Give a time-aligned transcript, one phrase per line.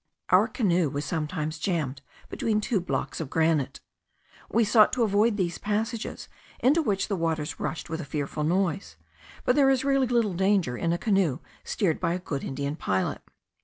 [0.29, 3.81] Our canoe was sometimes jammed between two blocks of granite.
[4.49, 6.27] We sought to avoid these passages,
[6.59, 8.95] into which the waters rushed with a fearful noise;
[9.43, 13.21] but there is really little danger, in a canoe steered by a good Indian pilot.